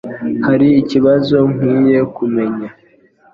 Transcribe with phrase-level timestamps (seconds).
[0.47, 2.67] Hari ikibazo nkwiye kumenya